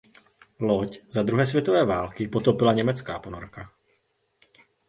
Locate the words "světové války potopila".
1.45-2.73